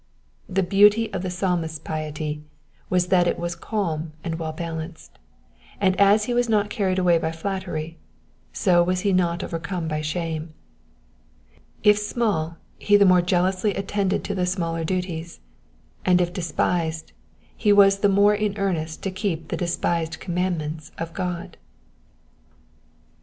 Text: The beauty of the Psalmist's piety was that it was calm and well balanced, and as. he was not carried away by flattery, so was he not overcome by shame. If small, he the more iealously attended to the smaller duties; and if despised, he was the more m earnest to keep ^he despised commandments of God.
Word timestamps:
The 0.49 0.63
beauty 0.63 1.13
of 1.13 1.21
the 1.21 1.29
Psalmist's 1.29 1.77
piety 1.77 2.41
was 2.89 3.09
that 3.09 3.27
it 3.27 3.37
was 3.37 3.53
calm 3.55 4.13
and 4.23 4.39
well 4.39 4.51
balanced, 4.51 5.19
and 5.79 5.95
as. 5.99 6.23
he 6.23 6.33
was 6.33 6.49
not 6.49 6.71
carried 6.71 6.97
away 6.97 7.19
by 7.19 7.31
flattery, 7.31 7.97
so 8.51 8.81
was 8.81 9.01
he 9.01 9.13
not 9.13 9.43
overcome 9.43 9.87
by 9.87 10.01
shame. 10.01 10.55
If 11.83 11.99
small, 11.99 12.57
he 12.79 12.97
the 12.97 13.05
more 13.05 13.21
iealously 13.21 13.77
attended 13.77 14.23
to 14.23 14.33
the 14.33 14.47
smaller 14.47 14.83
duties; 14.83 15.39
and 16.03 16.19
if 16.19 16.33
despised, 16.33 17.11
he 17.55 17.71
was 17.71 17.99
the 17.99 18.09
more 18.09 18.35
m 18.35 18.55
earnest 18.57 19.03
to 19.03 19.11
keep 19.11 19.49
^he 19.49 19.55
despised 19.57 20.19
commandments 20.19 20.91
of 20.97 21.13
God. 21.13 21.57